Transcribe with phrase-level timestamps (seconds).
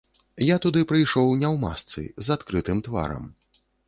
[0.43, 3.29] Я туды прыйшоў не ў масцы, з адкрытым тварам.